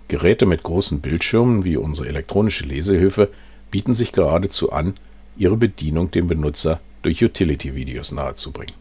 Geräte 0.08 0.46
mit 0.46 0.64
großen 0.64 1.02
Bildschirmen 1.02 1.64
wie 1.64 1.78
unsere 1.78 2.08
elektronische 2.08 2.66
Lesehilfe 2.66 3.30
bieten 3.72 3.94
sich 3.94 4.12
geradezu 4.12 4.72
an, 4.72 4.96
ihre 5.38 5.58
Bedienung 5.58 6.12
dem 6.12 6.28
Benutzer 6.28 6.80
durch 7.02 7.24
Utility-Videos 7.24 8.12
nahezubringen. 8.12 8.76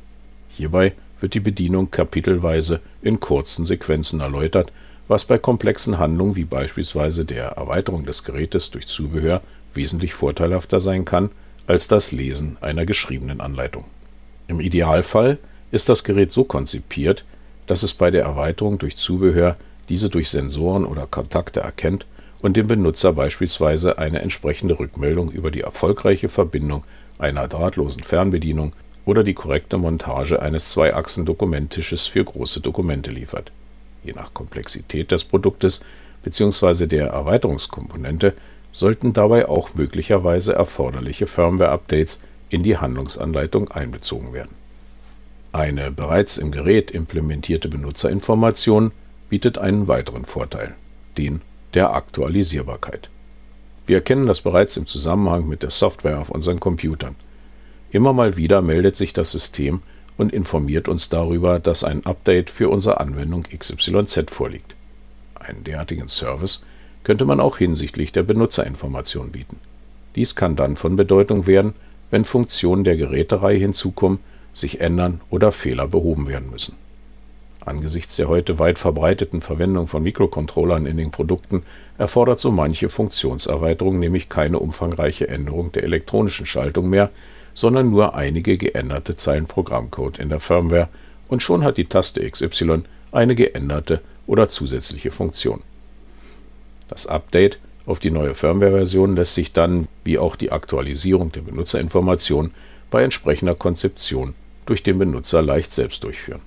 Hierbei 0.50 0.92
wird 1.20 1.34
die 1.34 1.40
Bedienung 1.40 1.90
kapitelweise 1.90 2.80
in 3.00 3.20
kurzen 3.20 3.64
Sequenzen 3.64 4.20
erläutert 4.20 4.72
was 5.08 5.24
bei 5.24 5.38
komplexen 5.38 5.98
Handlungen 5.98 6.36
wie 6.36 6.44
beispielsweise 6.44 7.24
der 7.24 7.48
Erweiterung 7.48 8.06
des 8.06 8.24
Gerätes 8.24 8.70
durch 8.70 8.86
Zubehör 8.86 9.42
wesentlich 9.74 10.14
vorteilhafter 10.14 10.80
sein 10.80 11.04
kann 11.04 11.30
als 11.66 11.88
das 11.88 12.12
Lesen 12.12 12.56
einer 12.60 12.86
geschriebenen 12.86 13.40
Anleitung. 13.40 13.84
Im 14.48 14.60
Idealfall 14.60 15.38
ist 15.70 15.88
das 15.88 16.04
Gerät 16.04 16.32
so 16.32 16.44
konzipiert, 16.44 17.24
dass 17.66 17.82
es 17.82 17.94
bei 17.94 18.10
der 18.10 18.24
Erweiterung 18.24 18.78
durch 18.78 18.96
Zubehör 18.96 19.56
diese 19.88 20.08
durch 20.08 20.30
Sensoren 20.30 20.84
oder 20.84 21.06
Kontakte 21.06 21.60
erkennt 21.60 22.06
und 22.40 22.56
dem 22.56 22.66
Benutzer 22.66 23.12
beispielsweise 23.12 23.98
eine 23.98 24.20
entsprechende 24.20 24.78
Rückmeldung 24.78 25.30
über 25.30 25.50
die 25.50 25.60
erfolgreiche 25.60 26.28
Verbindung 26.28 26.84
einer 27.18 27.48
drahtlosen 27.48 28.02
Fernbedienung 28.02 28.72
oder 29.04 29.24
die 29.24 29.34
korrekte 29.34 29.78
Montage 29.78 30.40
eines 30.40 30.70
Zweiachsen-Dokumenttisches 30.70 32.06
für 32.06 32.24
große 32.24 32.60
Dokumente 32.60 33.10
liefert 33.10 33.52
je 34.02 34.12
nach 34.12 34.34
Komplexität 34.34 35.10
des 35.10 35.24
Produktes 35.24 35.84
bzw. 36.22 36.86
der 36.86 37.08
Erweiterungskomponente 37.08 38.34
sollten 38.72 39.12
dabei 39.12 39.48
auch 39.48 39.74
möglicherweise 39.74 40.54
erforderliche 40.54 41.26
Firmware-Updates 41.26 42.22
in 42.48 42.62
die 42.62 42.78
Handlungsanleitung 42.78 43.70
einbezogen 43.70 44.32
werden. 44.32 44.54
Eine 45.52 45.90
bereits 45.90 46.38
im 46.38 46.50
Gerät 46.50 46.90
implementierte 46.90 47.68
Benutzerinformation 47.68 48.92
bietet 49.32 49.56
einen 49.56 49.88
weiteren 49.88 50.26
Vorteil, 50.26 50.74
den 51.16 51.40
der 51.72 51.94
Aktualisierbarkeit. 51.94 53.08
Wir 53.86 53.96
erkennen 53.96 54.26
das 54.26 54.42
bereits 54.42 54.76
im 54.76 54.86
Zusammenhang 54.86 55.48
mit 55.48 55.62
der 55.62 55.70
Software 55.70 56.18
auf 56.18 56.28
unseren 56.28 56.60
Computern. 56.60 57.16
Immer 57.92 58.12
mal 58.12 58.36
wieder 58.36 58.60
meldet 58.60 58.94
sich 58.94 59.14
das 59.14 59.30
System 59.30 59.80
und 60.18 60.34
informiert 60.34 60.86
uns 60.86 61.08
darüber, 61.08 61.60
dass 61.60 61.82
ein 61.82 62.04
Update 62.04 62.50
für 62.50 62.68
unsere 62.68 63.00
Anwendung 63.00 63.44
XYZ 63.44 64.30
vorliegt. 64.30 64.74
Einen 65.36 65.64
derartigen 65.64 66.08
Service 66.08 66.66
könnte 67.02 67.24
man 67.24 67.40
auch 67.40 67.56
hinsichtlich 67.56 68.12
der 68.12 68.24
Benutzerinformation 68.24 69.32
bieten. 69.32 69.56
Dies 70.14 70.36
kann 70.36 70.56
dann 70.56 70.76
von 70.76 70.96
Bedeutung 70.96 71.46
werden, 71.46 71.72
wenn 72.10 72.26
Funktionen 72.26 72.84
der 72.84 72.98
Gerätereihe 72.98 73.56
hinzukommen, 73.56 74.18
sich 74.52 74.82
ändern 74.82 75.22
oder 75.30 75.52
Fehler 75.52 75.88
behoben 75.88 76.26
werden 76.26 76.50
müssen. 76.50 76.81
Angesichts 77.64 78.16
der 78.16 78.28
heute 78.28 78.58
weit 78.58 78.78
verbreiteten 78.78 79.40
Verwendung 79.40 79.86
von 79.86 80.02
Mikrocontrollern 80.02 80.86
in 80.86 80.96
den 80.96 81.12
Produkten 81.12 81.62
erfordert 81.96 82.40
so 82.40 82.50
manche 82.50 82.88
Funktionserweiterung 82.88 83.98
nämlich 83.98 84.28
keine 84.28 84.58
umfangreiche 84.58 85.28
Änderung 85.28 85.70
der 85.70 85.84
elektronischen 85.84 86.46
Schaltung 86.46 86.90
mehr, 86.90 87.10
sondern 87.54 87.90
nur 87.90 88.14
einige 88.14 88.58
geänderte 88.58 89.14
Zeilen 89.14 89.46
Programmcode 89.46 90.18
in 90.18 90.28
der 90.28 90.40
Firmware 90.40 90.88
und 91.28 91.42
schon 91.42 91.62
hat 91.62 91.76
die 91.76 91.86
Taste 91.86 92.28
XY 92.28 92.82
eine 93.12 93.34
geänderte 93.34 94.00
oder 94.26 94.48
zusätzliche 94.48 95.10
Funktion. 95.10 95.62
Das 96.88 97.06
Update 97.06 97.58
auf 97.86 97.98
die 97.98 98.10
neue 98.10 98.34
Firmware-Version 98.34 99.16
lässt 99.16 99.34
sich 99.34 99.52
dann, 99.52 99.88
wie 100.04 100.18
auch 100.18 100.36
die 100.36 100.52
Aktualisierung 100.52 101.32
der 101.32 101.40
Benutzerinformation, 101.42 102.52
bei 102.90 103.02
entsprechender 103.02 103.54
Konzeption 103.54 104.34
durch 104.66 104.82
den 104.82 104.98
Benutzer 104.98 105.42
leicht 105.42 105.72
selbst 105.72 106.04
durchführen. 106.04 106.40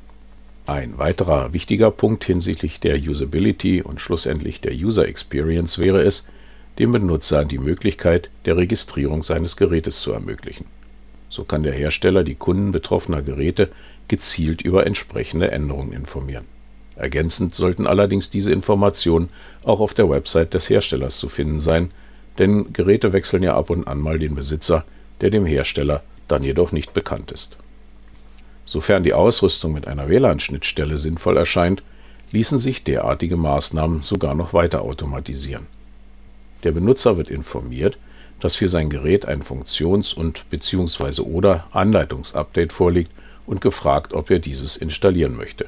Ein 0.67 0.97
weiterer 0.97 1.53
wichtiger 1.53 1.91
Punkt 1.91 2.25
hinsichtlich 2.25 2.79
der 2.79 2.97
Usability 2.97 3.83
und 3.83 4.01
schlussendlich 4.01 4.61
der 4.61 4.73
User 4.73 5.07
Experience 5.07 5.77
wäre 5.77 6.01
es, 6.01 6.27
dem 6.79 6.91
Benutzer 6.91 7.45
die 7.45 7.59
Möglichkeit 7.59 8.31
der 8.45 8.57
Registrierung 8.57 9.21
seines 9.21 9.57
Gerätes 9.57 10.01
zu 10.01 10.11
ermöglichen. 10.11 10.65
So 11.29 11.43
kann 11.43 11.61
der 11.61 11.73
Hersteller 11.73 12.23
die 12.23 12.33
Kunden 12.33 12.71
betroffener 12.71 13.21
Geräte 13.21 13.69
gezielt 14.07 14.63
über 14.63 14.87
entsprechende 14.87 15.51
Änderungen 15.51 15.93
informieren. 15.93 16.45
Ergänzend 16.95 17.53
sollten 17.53 17.85
allerdings 17.85 18.31
diese 18.31 18.51
Informationen 18.51 19.29
auch 19.63 19.79
auf 19.79 19.93
der 19.93 20.09
Website 20.09 20.55
des 20.55 20.67
Herstellers 20.67 21.19
zu 21.19 21.29
finden 21.29 21.59
sein, 21.59 21.91
denn 22.39 22.73
Geräte 22.73 23.13
wechseln 23.13 23.43
ja 23.43 23.55
ab 23.55 23.69
und 23.69 23.87
an 23.87 23.99
mal 23.99 24.17
den 24.17 24.33
Besitzer, 24.33 24.83
der 25.21 25.29
dem 25.29 25.45
Hersteller 25.45 26.01
dann 26.27 26.41
jedoch 26.41 26.71
nicht 26.71 26.93
bekannt 26.93 27.31
ist 27.31 27.55
Sofern 28.65 29.03
die 29.03 29.13
Ausrüstung 29.13 29.73
mit 29.73 29.87
einer 29.87 30.09
WLAN-Schnittstelle 30.09 30.97
sinnvoll 30.97 31.37
erscheint, 31.37 31.83
ließen 32.31 32.57
sich 32.57 32.83
derartige 32.83 33.37
Maßnahmen 33.37 34.01
sogar 34.03 34.33
noch 34.33 34.53
weiter 34.53 34.81
automatisieren. 34.81 35.67
Der 36.63 36.71
Benutzer 36.71 37.15
wird 37.15 37.29
informiert, 37.29 37.97
dass 38.39 38.55
für 38.55 38.67
sein 38.67 38.89
Gerät 38.89 39.25
ein 39.27 39.43
Funktions- 39.43 40.13
und 40.13 40.49
bzw. 40.49 41.21
oder 41.21 41.67
Anleitungsupdate 41.71 42.73
vorliegt 42.73 43.11
und 43.45 43.61
gefragt, 43.61 44.13
ob 44.13 44.31
er 44.31 44.39
dieses 44.39 44.75
installieren 44.75 45.37
möchte. 45.37 45.67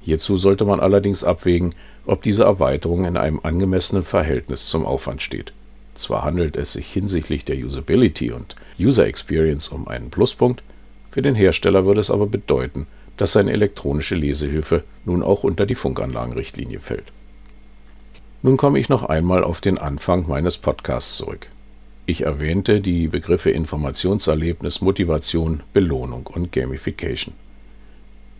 Hierzu 0.00 0.36
sollte 0.36 0.64
man 0.64 0.80
allerdings 0.80 1.24
abwägen, 1.24 1.74
ob 2.06 2.22
diese 2.22 2.44
Erweiterung 2.44 3.04
in 3.04 3.16
einem 3.16 3.40
angemessenen 3.42 4.04
Verhältnis 4.04 4.68
zum 4.68 4.86
Aufwand 4.86 5.20
steht. 5.20 5.52
Zwar 5.94 6.24
handelt 6.24 6.56
es 6.56 6.72
sich 6.72 6.86
hinsichtlich 6.86 7.44
der 7.44 7.56
Usability 7.56 8.30
und 8.30 8.54
User 8.78 9.06
Experience 9.06 9.68
um 9.68 9.86
einen 9.88 10.10
Pluspunkt, 10.10 10.62
für 11.10 11.22
den 11.22 11.34
Hersteller 11.34 11.84
würde 11.84 12.00
es 12.00 12.10
aber 12.10 12.26
bedeuten, 12.26 12.86
dass 13.16 13.32
seine 13.32 13.52
elektronische 13.52 14.14
Lesehilfe 14.14 14.84
nun 15.04 15.22
auch 15.22 15.44
unter 15.44 15.66
die 15.66 15.74
Funkanlagenrichtlinie 15.74 16.80
fällt. 16.80 17.12
Nun 18.42 18.56
komme 18.56 18.78
ich 18.78 18.88
noch 18.88 19.04
einmal 19.04 19.44
auf 19.44 19.60
den 19.60 19.76
Anfang 19.76 20.26
meines 20.26 20.56
Podcasts 20.56 21.18
zurück. 21.18 21.48
Ich 22.06 22.22
erwähnte 22.22 22.80
die 22.80 23.08
Begriffe 23.08 23.50
Informationserlebnis, 23.50 24.80
Motivation, 24.80 25.62
Belohnung 25.72 26.26
und 26.26 26.50
Gamification. 26.50 27.34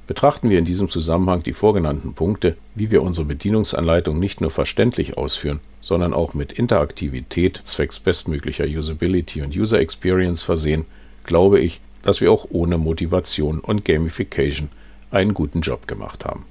Betrachten 0.07 0.51
wir 0.51 0.59
in 0.59 0.65
diesem 0.65 0.89
Zusammenhang 0.89 1.43
die 1.45 1.53
vorgenannten 1.53 2.15
Punkte, 2.15 2.57
wie 2.75 2.91
wir 2.91 3.03
unsere 3.03 3.27
Bedienungsanleitung 3.27 4.19
nicht 4.19 4.41
nur 4.41 4.51
verständlich 4.51 5.17
ausführen, 5.17 5.61
sondern 5.81 6.15
auch 6.15 6.35
mit 6.35 6.53
Interaktivität 6.53 7.61
zwecks 7.63 8.01
bestmöglicher 8.01 8.65
Usability 8.65 9.43
und 9.43 9.55
User 9.55 9.79
Experience 9.79 10.43
versehen, 10.43 10.87
glaube 11.25 11.61
ich, 11.61 11.81
dass 12.03 12.21
wir 12.21 12.33
auch 12.33 12.47
ohne 12.51 12.79
Motivation 12.79 13.61
und 13.61 13.85
Gamification 13.85 14.71
einen 15.11 15.35
guten 15.35 15.61
Job 15.61 15.87
gemacht 15.87 16.25
haben. 16.25 16.45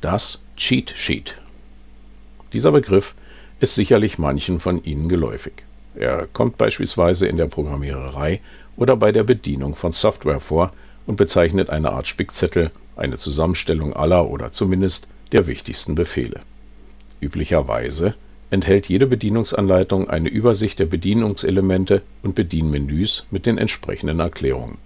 Das 0.00 0.42
Cheat 0.56 0.92
Sheet. 0.96 1.40
Dieser 2.52 2.72
Begriff 2.72 3.14
ist 3.60 3.74
sicherlich 3.74 4.18
manchen 4.18 4.60
von 4.60 4.82
Ihnen 4.84 5.08
geläufig. 5.08 5.64
Er 5.94 6.26
kommt 6.26 6.58
beispielsweise 6.58 7.26
in 7.26 7.36
der 7.36 7.46
Programmiererei 7.46 8.40
oder 8.76 8.96
bei 8.96 9.12
der 9.12 9.24
Bedienung 9.24 9.74
von 9.74 9.92
Software 9.92 10.40
vor 10.40 10.72
und 11.06 11.16
bezeichnet 11.16 11.70
eine 11.70 11.92
Art 11.92 12.08
Spickzettel, 12.08 12.70
eine 12.96 13.16
Zusammenstellung 13.16 13.94
aller 13.94 14.28
oder 14.28 14.52
zumindest 14.52 15.08
der 15.32 15.46
wichtigsten 15.46 15.94
Befehle. 15.94 16.40
Üblicherweise 17.20 18.14
enthält 18.50 18.88
jede 18.88 19.06
Bedienungsanleitung 19.06 20.08
eine 20.08 20.28
Übersicht 20.28 20.78
der 20.78 20.86
Bedienungselemente 20.86 22.02
und 22.22 22.34
Bedienmenüs 22.34 23.26
mit 23.30 23.46
den 23.46 23.58
entsprechenden 23.58 24.20
Erklärungen. 24.20 24.78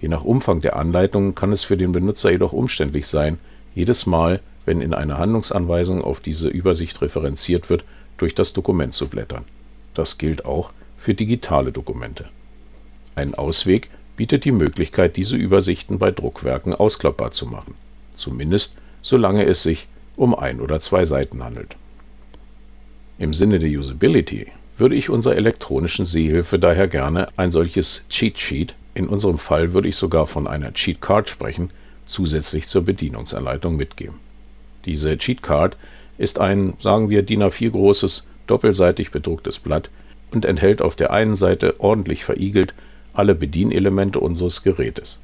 Je 0.00 0.08
nach 0.08 0.24
Umfang 0.24 0.60
der 0.60 0.76
Anleitung 0.76 1.34
kann 1.34 1.52
es 1.52 1.64
für 1.64 1.76
den 1.76 1.92
Benutzer 1.92 2.32
jedoch 2.32 2.52
umständlich 2.52 3.06
sein, 3.06 3.38
jedes 3.74 4.06
Mal, 4.06 4.40
wenn 4.64 4.80
in 4.80 4.94
einer 4.94 5.18
Handlungsanweisung 5.18 6.02
auf 6.02 6.20
diese 6.20 6.48
Übersicht 6.48 7.00
referenziert 7.02 7.70
wird, 7.70 7.84
durch 8.16 8.34
das 8.34 8.52
Dokument 8.52 8.94
zu 8.94 9.08
blättern. 9.08 9.44
Das 9.94 10.18
gilt 10.18 10.44
auch 10.44 10.72
für 10.98 11.14
digitale 11.14 11.72
Dokumente. 11.72 12.26
Ein 13.14 13.34
Ausweg 13.34 13.90
bietet 14.16 14.44
die 14.44 14.52
Möglichkeit, 14.52 15.16
diese 15.16 15.36
Übersichten 15.36 15.98
bei 15.98 16.10
Druckwerken 16.10 16.74
ausklappbar 16.74 17.32
zu 17.32 17.46
machen, 17.46 17.74
zumindest 18.14 18.76
solange 19.02 19.44
es 19.44 19.62
sich 19.62 19.88
um 20.16 20.34
ein 20.34 20.60
oder 20.60 20.80
zwei 20.80 21.04
Seiten 21.04 21.42
handelt 21.42 21.76
im 23.18 23.34
Sinne 23.34 23.58
der 23.58 23.70
Usability 23.70 24.48
würde 24.78 24.96
ich 24.96 25.10
unserer 25.10 25.36
elektronischen 25.36 26.06
Sehhilfe 26.06 26.58
daher 26.58 26.88
gerne 26.88 27.28
ein 27.36 27.50
solches 27.50 28.04
Cheat 28.08 28.38
Sheet, 28.38 28.74
in 28.94 29.08
unserem 29.08 29.38
Fall 29.38 29.74
würde 29.74 29.88
ich 29.88 29.96
sogar 29.96 30.26
von 30.26 30.46
einer 30.46 30.72
Cheat 30.74 31.00
Card 31.00 31.30
sprechen, 31.30 31.70
zusätzlich 32.04 32.66
zur 32.66 32.82
Bedienungsanleitung 32.84 33.76
mitgeben. 33.76 34.16
Diese 34.84 35.16
Cheat 35.18 35.42
Card 35.42 35.76
ist 36.18 36.40
ein, 36.40 36.74
sagen 36.78 37.08
wir, 37.10 37.22
DIN 37.22 37.42
A4 37.42 37.70
großes, 37.70 38.26
doppelseitig 38.46 39.10
bedrucktes 39.10 39.58
Blatt 39.58 39.90
und 40.32 40.44
enthält 40.44 40.82
auf 40.82 40.96
der 40.96 41.12
einen 41.12 41.36
Seite 41.36 41.80
ordentlich 41.80 42.24
verigelt 42.24 42.74
alle 43.14 43.34
Bedienelemente 43.34 44.18
unseres 44.20 44.62
Gerätes. 44.62 45.20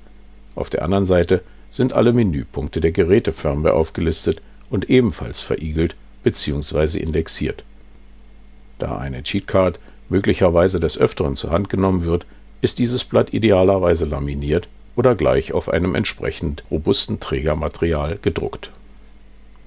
Auf 0.54 0.70
der 0.70 0.82
anderen 0.82 1.06
Seite 1.06 1.42
sind 1.70 1.92
alle 1.92 2.12
Menüpunkte 2.12 2.80
der 2.80 2.92
Gerätefirmware 2.92 3.74
aufgelistet 3.74 4.40
und 4.70 4.90
ebenfalls 4.90 5.40
verigelt 5.40 5.96
bzw. 6.22 6.98
indexiert. 6.98 7.64
Da 8.78 8.98
eine 8.98 9.22
Cheatcard 9.22 9.78
möglicherweise 10.08 10.80
des 10.80 10.98
Öfteren 10.98 11.36
zur 11.36 11.50
Hand 11.50 11.68
genommen 11.68 12.04
wird, 12.04 12.26
ist 12.60 12.78
dieses 12.78 13.04
Blatt 13.04 13.32
idealerweise 13.32 14.04
laminiert 14.04 14.68
oder 14.96 15.14
gleich 15.14 15.52
auf 15.52 15.68
einem 15.68 15.94
entsprechend 15.94 16.64
robusten 16.70 17.20
Trägermaterial 17.20 18.18
gedruckt. 18.20 18.70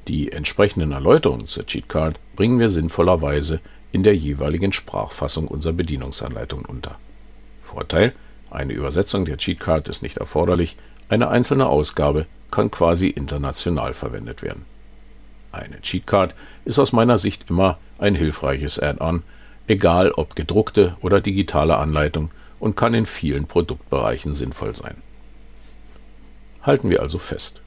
Die 0.07 0.31
entsprechenden 0.31 0.91
Erläuterungen 0.91 1.47
zur 1.47 1.65
Cheatcard 1.65 2.19
bringen 2.35 2.59
wir 2.59 2.69
sinnvollerweise 2.69 3.59
in 3.91 4.03
der 4.03 4.15
jeweiligen 4.15 4.73
Sprachfassung 4.73 5.47
unserer 5.47 5.73
Bedienungsanleitung 5.73 6.65
unter. 6.65 6.97
Vorteil: 7.63 8.13
Eine 8.49 8.73
Übersetzung 8.73 9.25
der 9.25 9.37
Cheatcard 9.37 9.87
ist 9.89 10.01
nicht 10.01 10.17
erforderlich, 10.17 10.75
eine 11.07 11.29
einzelne 11.29 11.67
Ausgabe 11.67 12.25
kann 12.49 12.71
quasi 12.71 13.07
international 13.07 13.93
verwendet 13.93 14.41
werden. 14.41 14.65
Eine 15.51 15.81
Cheatcard 15.81 16.33
ist 16.65 16.79
aus 16.79 16.93
meiner 16.93 17.17
Sicht 17.17 17.49
immer 17.49 17.77
ein 17.97 18.15
hilfreiches 18.15 18.79
Add-on, 18.79 19.23
egal 19.67 20.11
ob 20.11 20.35
gedruckte 20.35 20.95
oder 21.01 21.21
digitale 21.21 21.77
Anleitung 21.77 22.31
und 22.59 22.75
kann 22.75 22.93
in 22.93 23.05
vielen 23.05 23.47
Produktbereichen 23.47 24.33
sinnvoll 24.33 24.75
sein. 24.75 24.95
Halten 26.61 26.89
wir 26.89 27.01
also 27.01 27.19
fest. 27.19 27.61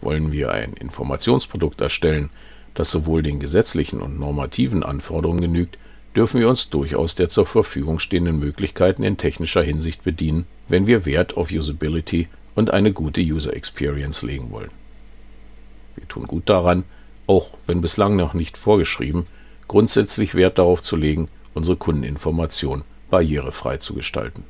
Wollen 0.00 0.32
wir 0.32 0.52
ein 0.52 0.72
Informationsprodukt 0.72 1.80
erstellen, 1.80 2.30
das 2.74 2.90
sowohl 2.90 3.22
den 3.22 3.38
gesetzlichen 3.38 4.00
und 4.00 4.18
normativen 4.18 4.82
Anforderungen 4.82 5.42
genügt, 5.42 5.78
dürfen 6.16 6.40
wir 6.40 6.48
uns 6.48 6.70
durchaus 6.70 7.14
der 7.14 7.28
zur 7.28 7.46
Verfügung 7.46 7.98
stehenden 7.98 8.38
Möglichkeiten 8.38 9.02
in 9.02 9.16
technischer 9.16 9.62
Hinsicht 9.62 10.04
bedienen, 10.04 10.46
wenn 10.68 10.86
wir 10.86 11.06
Wert 11.06 11.36
auf 11.36 11.50
Usability 11.50 12.28
und 12.54 12.72
eine 12.72 12.92
gute 12.92 13.20
User 13.20 13.54
Experience 13.54 14.22
legen 14.22 14.50
wollen. 14.50 14.70
Wir 15.96 16.08
tun 16.08 16.26
gut 16.26 16.48
daran, 16.48 16.84
auch 17.26 17.50
wenn 17.66 17.80
bislang 17.80 18.16
noch 18.16 18.34
nicht 18.34 18.56
vorgeschrieben, 18.56 19.26
grundsätzlich 19.68 20.34
Wert 20.34 20.58
darauf 20.58 20.82
zu 20.82 20.96
legen, 20.96 21.28
unsere 21.54 21.76
Kundeninformation 21.76 22.84
barrierefrei 23.10 23.78
zu 23.78 23.94
gestalten. 23.94 24.44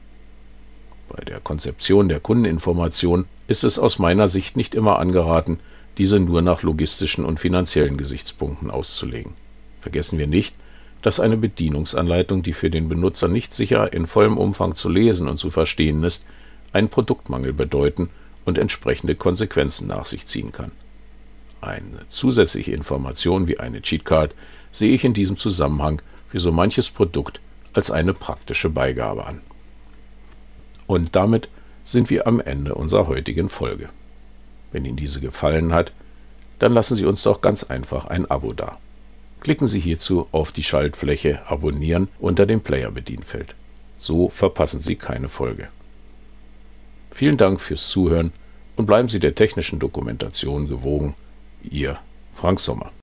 Bei 1.08 1.22
der 1.24 1.40
Konzeption 1.40 2.08
der 2.08 2.20
Kundeninformation 2.20 3.26
ist 3.46 3.62
es 3.62 3.78
aus 3.78 3.98
meiner 3.98 4.26
Sicht 4.26 4.56
nicht 4.56 4.74
immer 4.74 4.98
angeraten, 4.98 5.60
diese 5.98 6.18
nur 6.18 6.42
nach 6.42 6.62
logistischen 6.62 7.24
und 7.24 7.38
finanziellen 7.38 7.96
Gesichtspunkten 7.96 8.70
auszulegen. 8.70 9.34
Vergessen 9.80 10.18
wir 10.18 10.26
nicht, 10.26 10.54
dass 11.02 11.20
eine 11.20 11.36
Bedienungsanleitung, 11.36 12.42
die 12.42 12.54
für 12.54 12.70
den 12.70 12.88
Benutzer 12.88 13.28
nicht 13.28 13.54
sicher 13.54 13.92
in 13.92 14.06
vollem 14.06 14.38
Umfang 14.38 14.74
zu 14.74 14.88
lesen 14.88 15.28
und 15.28 15.36
zu 15.36 15.50
verstehen 15.50 16.02
ist, 16.02 16.24
einen 16.72 16.88
Produktmangel 16.88 17.52
bedeuten 17.52 18.08
und 18.44 18.58
entsprechende 18.58 19.14
Konsequenzen 19.14 19.86
nach 19.86 20.06
sich 20.06 20.26
ziehen 20.26 20.50
kann. 20.50 20.72
Eine 21.64 22.06
zusätzliche 22.10 22.72
Information 22.72 23.48
wie 23.48 23.58
eine 23.58 23.80
Cheatcard 23.80 24.34
sehe 24.70 24.92
ich 24.92 25.02
in 25.02 25.14
diesem 25.14 25.38
Zusammenhang 25.38 26.02
für 26.28 26.38
so 26.38 26.52
manches 26.52 26.90
Produkt 26.90 27.40
als 27.72 27.90
eine 27.90 28.12
praktische 28.12 28.68
Beigabe 28.68 29.24
an. 29.24 29.40
Und 30.86 31.16
damit 31.16 31.48
sind 31.82 32.10
wir 32.10 32.26
am 32.26 32.38
Ende 32.38 32.74
unserer 32.74 33.06
heutigen 33.06 33.48
Folge. 33.48 33.88
Wenn 34.72 34.84
Ihnen 34.84 34.98
diese 34.98 35.22
gefallen 35.22 35.72
hat, 35.72 35.92
dann 36.58 36.74
lassen 36.74 36.96
Sie 36.96 37.06
uns 37.06 37.22
doch 37.22 37.40
ganz 37.40 37.64
einfach 37.64 38.04
ein 38.04 38.30
Abo 38.30 38.52
da. 38.52 38.78
Klicken 39.40 39.66
Sie 39.66 39.80
hierzu 39.80 40.28
auf 40.32 40.52
die 40.52 40.62
Schaltfläche 40.62 41.48
Abonnieren 41.48 42.08
unter 42.18 42.44
dem 42.44 42.60
Player-Bedienfeld. 42.60 43.54
So 43.96 44.28
verpassen 44.28 44.80
Sie 44.80 44.96
keine 44.96 45.30
Folge. 45.30 45.68
Vielen 47.10 47.38
Dank 47.38 47.60
fürs 47.60 47.88
Zuhören 47.88 48.32
und 48.76 48.84
bleiben 48.84 49.08
Sie 49.08 49.20
der 49.20 49.34
technischen 49.34 49.78
Dokumentation 49.78 50.68
gewogen. 50.68 51.14
Ihr 51.70 51.98
Frank 52.34 52.60
Sommer. 52.60 52.92